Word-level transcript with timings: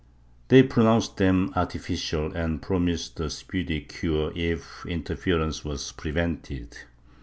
They 0.47 0.63
pronounced 0.63 1.17
them 1.17 1.53
artificial 1.55 2.35
and 2.35 2.59
promised 2.59 3.19
a 3.19 3.29
speedy 3.29 3.81
cure 3.81 4.31
if 4.35 4.83
interference 4.87 5.63
was 5.63 5.91
prevented. 5.91 6.75